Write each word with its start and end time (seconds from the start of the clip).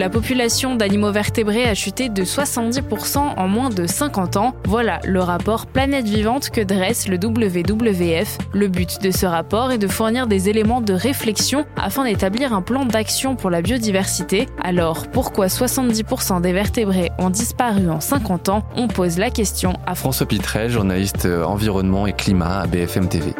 La 0.00 0.08
population 0.08 0.76
d'animaux 0.76 1.12
vertébrés 1.12 1.68
a 1.68 1.74
chuté 1.74 2.08
de 2.08 2.24
70% 2.24 3.18
en 3.18 3.48
moins 3.48 3.68
de 3.68 3.86
50 3.86 4.38
ans. 4.38 4.54
Voilà 4.64 4.98
le 5.04 5.20
rapport 5.20 5.66
Planète 5.66 6.06
Vivante 6.06 6.48
que 6.48 6.62
dresse 6.62 7.06
le 7.06 7.18
WWF. 7.18 8.38
Le 8.54 8.68
but 8.68 9.02
de 9.02 9.10
ce 9.10 9.26
rapport 9.26 9.72
est 9.72 9.76
de 9.76 9.86
fournir 9.86 10.26
des 10.26 10.48
éléments 10.48 10.80
de 10.80 10.94
réflexion 10.94 11.66
afin 11.76 12.04
d'établir 12.04 12.54
un 12.54 12.62
plan 12.62 12.86
d'action 12.86 13.36
pour 13.36 13.50
la 13.50 13.60
biodiversité. 13.60 14.46
Alors, 14.62 15.06
pourquoi 15.08 15.48
70% 15.48 16.40
des 16.40 16.54
vertébrés 16.54 17.10
ont 17.18 17.28
disparu 17.28 17.90
en 17.90 18.00
50 18.00 18.48
ans? 18.48 18.64
On 18.76 18.88
pose 18.88 19.18
la 19.18 19.28
question 19.28 19.74
à 19.86 19.94
François 19.94 20.24
Pitrel, 20.24 20.70
journaliste 20.70 21.26
environnement 21.26 22.06
et 22.06 22.14
climat 22.14 22.60
à 22.60 22.66
BFM 22.66 23.06
TV. 23.10 23.34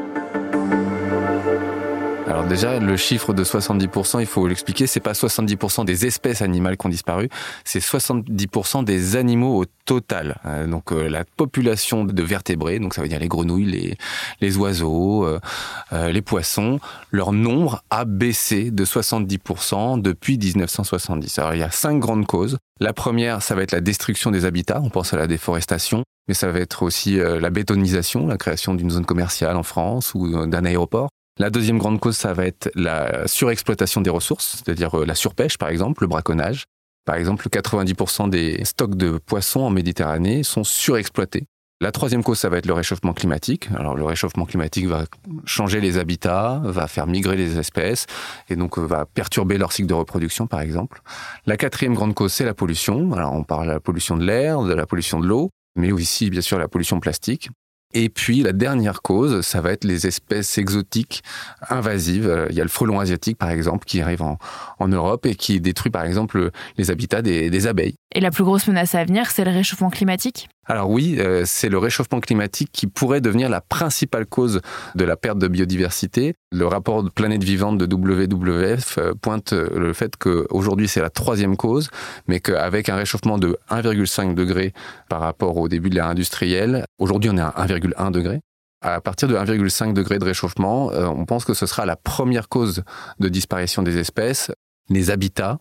Déjà, 2.50 2.80
le 2.80 2.96
chiffre 2.96 3.32
de 3.32 3.44
70%, 3.44 4.18
il 4.18 4.26
faut 4.26 4.44
l'expliquer, 4.48 4.88
c'est 4.88 4.98
pas 4.98 5.12
70% 5.12 5.84
des 5.84 6.04
espèces 6.04 6.42
animales 6.42 6.76
qui 6.76 6.84
ont 6.84 6.88
disparu, 6.88 7.28
c'est 7.62 7.78
70% 7.78 8.82
des 8.82 9.14
animaux 9.14 9.62
au 9.62 9.66
total. 9.84 10.40
Euh, 10.46 10.66
donc 10.66 10.90
euh, 10.90 11.08
la 11.08 11.24
population 11.24 12.04
de 12.04 12.22
vertébrés, 12.24 12.80
donc 12.80 12.94
ça 12.94 13.02
veut 13.02 13.08
dire 13.08 13.20
les 13.20 13.28
grenouilles, 13.28 13.66
les, 13.66 13.96
les 14.40 14.56
oiseaux, 14.56 15.24
euh, 15.26 16.10
les 16.10 16.22
poissons, 16.22 16.80
leur 17.12 17.30
nombre 17.30 17.84
a 17.90 18.04
baissé 18.04 18.72
de 18.72 18.84
70% 18.84 20.02
depuis 20.02 20.36
1970. 20.36 21.38
Alors 21.38 21.54
il 21.54 21.60
y 21.60 21.62
a 21.62 21.70
cinq 21.70 22.00
grandes 22.00 22.26
causes. 22.26 22.58
La 22.80 22.92
première, 22.92 23.42
ça 23.44 23.54
va 23.54 23.62
être 23.62 23.70
la 23.70 23.80
destruction 23.80 24.32
des 24.32 24.44
habitats, 24.44 24.80
on 24.82 24.90
pense 24.90 25.14
à 25.14 25.16
la 25.16 25.28
déforestation, 25.28 26.02
mais 26.26 26.34
ça 26.34 26.50
va 26.50 26.58
être 26.58 26.82
aussi 26.82 27.16
la 27.16 27.50
bétonisation, 27.50 28.26
la 28.26 28.38
création 28.38 28.74
d'une 28.74 28.90
zone 28.90 29.06
commerciale 29.06 29.56
en 29.56 29.62
France 29.62 30.14
ou 30.16 30.46
d'un 30.46 30.64
aéroport. 30.64 31.10
La 31.38 31.50
deuxième 31.50 31.78
grande 31.78 32.00
cause, 32.00 32.16
ça 32.16 32.32
va 32.32 32.46
être 32.46 32.70
la 32.74 33.26
surexploitation 33.26 34.00
des 34.00 34.10
ressources, 34.10 34.62
c'est-à-dire 34.62 34.98
euh, 34.98 35.06
la 35.06 35.14
surpêche, 35.14 35.56
par 35.56 35.68
exemple, 35.68 36.02
le 36.02 36.08
braconnage. 36.08 36.64
Par 37.06 37.16
exemple, 37.16 37.48
90% 37.48 38.28
des 38.28 38.64
stocks 38.64 38.94
de 38.94 39.18
poissons 39.18 39.60
en 39.60 39.70
Méditerranée 39.70 40.42
sont 40.42 40.64
surexploités. 40.64 41.46
La 41.82 41.92
troisième 41.92 42.22
cause, 42.22 42.38
ça 42.38 42.50
va 42.50 42.58
être 42.58 42.66
le 42.66 42.74
réchauffement 42.74 43.14
climatique. 43.14 43.70
Alors, 43.74 43.96
le 43.96 44.04
réchauffement 44.04 44.44
climatique 44.44 44.86
va 44.86 45.06
changer 45.46 45.80
les 45.80 45.96
habitats, 45.96 46.60
va 46.62 46.86
faire 46.88 47.06
migrer 47.06 47.36
les 47.36 47.58
espèces 47.58 48.04
et 48.50 48.56
donc 48.56 48.76
euh, 48.76 48.82
va 48.82 49.06
perturber 49.06 49.56
leur 49.56 49.72
cycle 49.72 49.88
de 49.88 49.94
reproduction, 49.94 50.46
par 50.46 50.60
exemple. 50.60 51.00
La 51.46 51.56
quatrième 51.56 51.94
grande 51.94 52.12
cause, 52.12 52.34
c'est 52.34 52.44
la 52.44 52.52
pollution. 52.52 53.14
Alors, 53.14 53.32
on 53.32 53.44
parle 53.44 53.68
de 53.68 53.72
la 53.72 53.80
pollution 53.80 54.18
de 54.18 54.26
l'air, 54.26 54.60
de 54.60 54.74
la 54.74 54.84
pollution 54.84 55.20
de 55.20 55.26
l'eau, 55.26 55.48
mais 55.74 55.90
aussi, 55.90 56.28
bien 56.28 56.42
sûr, 56.42 56.58
la 56.58 56.68
pollution 56.68 57.00
plastique. 57.00 57.48
Et 57.92 58.08
puis 58.08 58.42
la 58.42 58.52
dernière 58.52 59.02
cause, 59.02 59.40
ça 59.40 59.60
va 59.60 59.72
être 59.72 59.84
les 59.84 60.06
espèces 60.06 60.58
exotiques 60.58 61.22
invasives. 61.68 62.28
Euh, 62.28 62.46
il 62.50 62.56
y 62.56 62.60
a 62.60 62.64
le 62.64 62.70
frelon 62.70 63.00
asiatique, 63.00 63.38
par 63.38 63.50
exemple, 63.50 63.84
qui 63.84 64.00
arrive 64.00 64.22
en, 64.22 64.38
Europe 64.80 65.26
et 65.26 65.34
qui 65.34 65.60
détruit, 65.60 65.90
par 65.90 66.04
exemple, 66.04 66.50
les 66.76 66.90
habitats 66.90 67.22
des 67.22 67.66
abeilles. 67.66 67.94
Et 68.12 68.20
la 68.20 68.30
plus 68.30 68.42
grosse 68.42 68.66
menace 68.66 68.94
à 68.94 69.04
venir, 69.04 69.30
c'est 69.30 69.44
le 69.44 69.52
réchauffement 69.52 69.90
climatique 69.90 70.48
alors 70.66 70.90
oui, 70.90 71.16
euh, 71.18 71.42
c'est 71.46 71.68
le 71.68 71.78
réchauffement 71.78 72.20
climatique 72.20 72.70
qui 72.70 72.86
pourrait 72.86 73.20
devenir 73.20 73.48
la 73.48 73.60
principale 73.60 74.26
cause 74.26 74.60
de 74.94 75.04
la 75.04 75.16
perte 75.16 75.38
de 75.38 75.48
biodiversité. 75.48 76.34
Le 76.52 76.66
rapport 76.66 77.04
Planète 77.10 77.42
Vivante 77.42 77.78
de 77.78 77.92
WWF 77.92 78.98
euh, 78.98 79.12
pointe 79.20 79.52
le 79.52 79.92
fait 79.92 80.16
qu'aujourd'hui 80.16 80.86
c'est 80.86 81.00
la 81.00 81.10
troisième 81.10 81.56
cause, 81.56 81.90
mais 82.28 82.40
qu'avec 82.40 82.88
un 82.88 82.96
réchauffement 82.96 83.38
de 83.38 83.58
1,5 83.70 84.34
degré 84.34 84.72
par 85.08 85.20
rapport 85.20 85.56
au 85.56 85.68
début 85.68 85.90
de 85.90 85.96
l'ère 85.96 86.06
industrielle, 86.06 86.84
aujourd'hui 86.98 87.30
on 87.30 87.36
est 87.36 87.40
à 87.40 87.54
1,1 87.58 88.12
degré. 88.12 88.40
À 88.82 89.00
partir 89.00 89.28
de 89.28 89.36
1,5 89.36 89.92
degré 89.92 90.18
de 90.18 90.24
réchauffement, 90.24 90.90
euh, 90.92 91.06
on 91.06 91.26
pense 91.26 91.44
que 91.44 91.52
ce 91.52 91.66
sera 91.66 91.84
la 91.84 91.96
première 91.96 92.48
cause 92.48 92.82
de 93.18 93.28
disparition 93.28 93.82
des 93.82 93.98
espèces. 93.98 94.52
Les 94.88 95.10
habitats, 95.10 95.58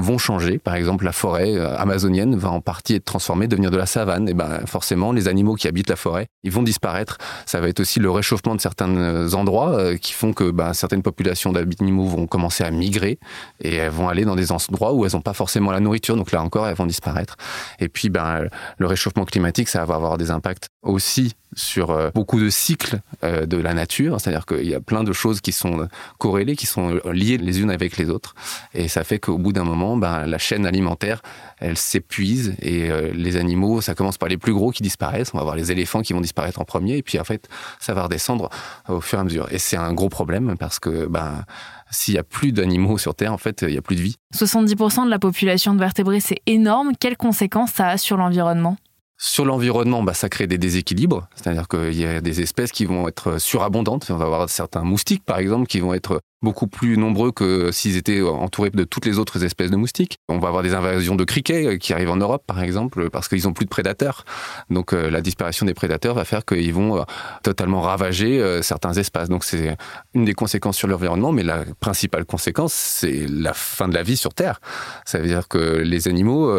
vont 0.00 0.18
changer. 0.18 0.58
Par 0.58 0.74
exemple, 0.74 1.04
la 1.04 1.12
forêt 1.12 1.54
euh, 1.54 1.76
amazonienne 1.76 2.36
va 2.36 2.50
en 2.50 2.60
partie 2.60 2.94
être 2.94 3.04
transformée, 3.04 3.48
devenir 3.48 3.70
de 3.70 3.76
la 3.76 3.86
savane. 3.86 4.28
Et 4.28 4.34
ben 4.34 4.60
forcément, 4.66 5.12
les 5.12 5.28
animaux 5.28 5.54
qui 5.54 5.68
habitent 5.68 5.88
la 5.88 5.96
forêt, 5.96 6.26
ils 6.42 6.52
vont 6.52 6.62
disparaître. 6.62 7.18
Ça 7.46 7.60
va 7.60 7.68
être 7.68 7.80
aussi 7.80 8.00
le 8.00 8.10
réchauffement 8.10 8.54
de 8.54 8.60
certains 8.60 8.94
euh, 8.96 9.32
endroits 9.32 9.74
euh, 9.74 9.96
qui 9.96 10.12
font 10.12 10.32
que 10.32 10.50
ben, 10.50 10.72
certaines 10.72 11.02
populations 11.02 11.52
d'animaux 11.52 12.06
vont 12.06 12.26
commencer 12.26 12.64
à 12.64 12.70
migrer 12.70 13.18
et 13.60 13.74
elles 13.74 13.90
vont 13.90 14.08
aller 14.08 14.24
dans 14.24 14.36
des 14.36 14.52
endroits 14.52 14.92
où 14.92 15.04
elles 15.04 15.12
n'ont 15.12 15.20
pas 15.20 15.34
forcément 15.34 15.70
la 15.70 15.80
nourriture. 15.80 16.16
Donc 16.16 16.32
là 16.32 16.42
encore, 16.42 16.66
elles 16.66 16.76
vont 16.76 16.86
disparaître. 16.86 17.36
Et 17.80 17.88
puis, 17.88 18.08
ben, 18.08 18.46
le 18.78 18.86
réchauffement 18.86 19.24
climatique, 19.24 19.68
ça 19.68 19.84
va 19.84 19.94
avoir 19.94 20.18
des 20.18 20.30
impacts 20.30 20.68
aussi 20.82 21.34
sur 21.54 21.90
euh, 21.90 22.10
beaucoup 22.14 22.38
de 22.38 22.50
cycles 22.50 23.00
euh, 23.24 23.46
de 23.46 23.56
la 23.56 23.74
nature, 23.74 24.20
c'est-à-dire 24.20 24.46
qu'il 24.46 24.68
y 24.68 24.74
a 24.74 24.80
plein 24.80 25.02
de 25.02 25.12
choses 25.12 25.40
qui 25.40 25.50
sont 25.50 25.88
corrélées, 26.18 26.54
qui 26.54 26.66
sont 26.66 27.00
liées 27.10 27.36
les 27.36 27.60
unes 27.60 27.70
avec 27.70 27.96
les 27.96 28.10
autres, 28.10 28.34
et 28.74 28.86
ça 28.86 29.02
fait 29.02 29.18
qu'au 29.18 29.38
bout 29.38 29.52
d'un 29.52 29.64
moment, 29.64 29.96
ben, 29.96 30.26
la 30.26 30.38
chaîne 30.38 30.66
alimentaire, 30.66 31.20
elle 31.58 31.76
s'épuise, 31.76 32.54
et 32.60 32.90
euh, 32.90 33.10
les 33.12 33.36
animaux, 33.36 33.80
ça 33.80 33.94
commence 33.94 34.18
par 34.18 34.28
les 34.28 34.36
plus 34.36 34.52
gros 34.52 34.70
qui 34.70 34.82
disparaissent, 34.82 35.32
on 35.34 35.38
va 35.38 35.44
voir 35.44 35.56
les 35.56 35.72
éléphants 35.72 36.02
qui 36.02 36.12
vont 36.12 36.20
disparaître 36.20 36.60
en 36.60 36.64
premier, 36.64 36.98
et 36.98 37.02
puis 37.02 37.18
en 37.18 37.24
fait, 37.24 37.48
ça 37.80 37.94
va 37.94 38.04
redescendre 38.04 38.50
au 38.88 39.00
fur 39.00 39.18
et 39.18 39.22
à 39.22 39.24
mesure. 39.24 39.48
Et 39.50 39.58
c'est 39.58 39.76
un 39.76 39.92
gros 39.92 40.08
problème 40.08 40.56
parce 40.58 40.78
que 40.78 41.06
ben, 41.06 41.44
s'il 41.90 42.14
y 42.14 42.18
a 42.18 42.22
plus 42.22 42.52
d'animaux 42.52 42.98
sur 42.98 43.14
Terre, 43.14 43.32
en 43.32 43.38
fait, 43.38 43.64
il 43.66 43.74
y 43.74 43.78
a 43.78 43.82
plus 43.82 43.96
de 43.96 44.02
vie. 44.02 44.16
70% 44.34 45.06
de 45.06 45.10
la 45.10 45.18
population 45.18 45.74
de 45.74 45.78
vertébrés, 45.78 46.20
c'est 46.20 46.40
énorme. 46.46 46.92
Quelles 46.98 47.16
conséquences 47.16 47.72
ça 47.72 47.88
a 47.88 47.96
sur 47.96 48.16
l'environnement? 48.16 48.76
Sur 49.18 49.44
l'environnement, 49.44 50.02
bah, 50.04 50.14
ça 50.14 50.28
crée 50.28 50.46
des 50.46 50.58
déséquilibres, 50.58 51.28
c'est-à-dire 51.34 51.66
qu'il 51.66 51.94
y 51.94 52.06
a 52.06 52.20
des 52.20 52.40
espèces 52.40 52.70
qui 52.70 52.84
vont 52.84 53.08
être 53.08 53.38
surabondantes. 53.38 54.06
On 54.10 54.16
va 54.16 54.26
avoir 54.26 54.48
certains 54.48 54.82
moustiques, 54.82 55.24
par 55.24 55.38
exemple, 55.38 55.66
qui 55.66 55.80
vont 55.80 55.92
être 55.92 56.20
beaucoup 56.42 56.68
plus 56.68 56.96
nombreux 56.96 57.32
que 57.32 57.72
s'ils 57.72 57.96
étaient 57.96 58.22
entourés 58.22 58.70
de 58.70 58.84
toutes 58.84 59.06
les 59.06 59.18
autres 59.18 59.44
espèces 59.44 59.70
de 59.70 59.76
moustiques. 59.76 60.18
On 60.28 60.38
va 60.38 60.48
avoir 60.48 60.62
des 60.62 60.74
invasions 60.74 61.16
de 61.16 61.24
criquets 61.24 61.66
euh, 61.66 61.76
qui 61.78 61.92
arrivent 61.92 62.10
en 62.10 62.16
Europe, 62.16 62.44
par 62.46 62.62
exemple, 62.62 63.10
parce 63.10 63.28
qu'ils 63.28 63.48
ont 63.48 63.52
plus 63.52 63.64
de 63.64 63.70
prédateurs. 63.70 64.24
Donc 64.70 64.92
euh, 64.92 65.10
la 65.10 65.20
disparition 65.20 65.66
des 65.66 65.74
prédateurs 65.74 66.14
va 66.14 66.24
faire 66.24 66.44
qu'ils 66.44 66.72
vont 66.72 66.98
euh, 66.98 67.02
totalement 67.42 67.80
ravager 67.80 68.62
certains 68.62 68.92
espaces. 68.92 69.28
Donc 69.28 69.44
c'est 69.44 69.76
une 70.14 70.24
des 70.24 70.34
conséquences 70.34 70.76
sur 70.76 70.88
l'environnement, 70.88 71.32
mais 71.32 71.42
la 71.42 71.64
principale 71.80 72.24
conséquence, 72.24 72.72
c'est 72.72 73.26
la 73.28 73.52
fin 73.52 73.88
de 73.88 73.94
la 73.94 74.02
vie 74.02 74.16
sur 74.16 74.34
Terre. 74.34 74.60
Ça 75.04 75.18
veut 75.18 75.26
dire 75.26 75.48
que 75.48 75.58
les 75.58 76.08
animaux, 76.08 76.52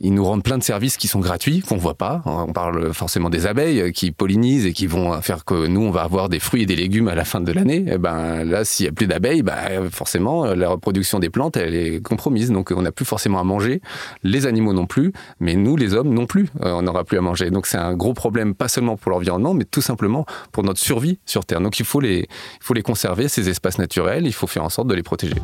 ils 0.00 0.12
nous 0.12 0.24
rendent 0.24 0.42
plein 0.42 0.58
de 0.58 0.62
services 0.62 0.96
qui 0.96 1.08
sont 1.08 1.20
gratuits, 1.20 1.60
qu'on 1.60 1.76
voit 1.76 1.94
pas. 1.94 2.22
On 2.24 2.52
parle 2.52 2.92
forcément 2.92 3.30
des 3.30 3.46
abeilles 3.46 3.92
qui 3.92 4.12
pollinisent 4.12 4.66
et 4.66 4.72
qui 4.72 4.86
vont 4.86 5.20
faire 5.22 5.44
que 5.44 5.66
nous, 5.66 5.82
on 5.82 5.90
va 5.90 6.02
avoir 6.02 6.28
des 6.28 6.40
fruits 6.40 6.62
et 6.62 6.66
des 6.66 6.76
légumes 6.76 7.08
à 7.08 7.14
la 7.14 7.24
fin 7.24 7.40
de 7.40 7.52
l'année. 7.52 7.84
Et 7.86 7.92
eh 7.92 7.98
ben 7.98 8.44
là, 8.44 8.64
s'il 8.64 8.86
y 8.86 8.88
a 8.88 8.92
plus 8.92 9.06
bah, 9.42 9.88
forcément, 9.90 10.46
la 10.46 10.68
reproduction 10.68 11.18
des 11.18 11.30
plantes, 11.30 11.56
elle 11.56 11.74
est 11.74 12.02
compromise. 12.02 12.50
Donc, 12.50 12.72
on 12.74 12.82
n'a 12.82 12.92
plus 12.92 13.04
forcément 13.04 13.38
à 13.38 13.44
manger. 13.44 13.80
Les 14.22 14.46
animaux 14.46 14.72
non 14.72 14.86
plus, 14.86 15.12
mais 15.38 15.54
nous, 15.54 15.76
les 15.76 15.94
hommes, 15.94 16.12
non 16.12 16.26
plus. 16.26 16.48
Euh, 16.62 16.72
on 16.72 16.82
n'aura 16.82 17.04
plus 17.04 17.18
à 17.18 17.20
manger. 17.20 17.50
Donc, 17.50 17.66
c'est 17.66 17.78
un 17.78 17.94
gros 17.94 18.14
problème, 18.14 18.54
pas 18.54 18.68
seulement 18.68 18.96
pour 18.96 19.12
l'environnement, 19.12 19.54
mais 19.54 19.64
tout 19.64 19.80
simplement 19.80 20.26
pour 20.50 20.64
notre 20.64 20.80
survie 20.80 21.20
sur 21.24 21.44
Terre. 21.44 21.60
Donc, 21.60 21.78
il 21.78 21.86
faut 21.86 22.00
les, 22.00 22.18
il 22.20 22.62
faut 22.64 22.74
les 22.74 22.82
conserver, 22.82 23.28
ces 23.28 23.48
espaces 23.48 23.78
naturels. 23.78 24.26
Il 24.26 24.32
faut 24.32 24.46
faire 24.46 24.64
en 24.64 24.70
sorte 24.70 24.88
de 24.88 24.94
les 24.94 25.02
protéger. 25.02 25.36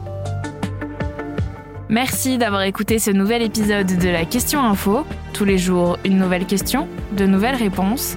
Merci 1.89 2.37
d'avoir 2.37 2.63
écouté 2.63 2.99
ce 2.99 3.11
nouvel 3.11 3.43
épisode 3.43 3.87
de 3.87 4.09
la 4.09 4.27
Question 4.27 4.63
Info. 4.63 5.07
Tous 5.33 5.45
les 5.45 5.57
jours, 5.57 5.99
une 6.05 6.19
nouvelle 6.19 6.45
question, 6.45 6.87
de 7.13 7.25
nouvelles 7.25 7.55
réponses. 7.55 8.17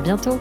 À 0.00 0.02
bientôt 0.02 0.40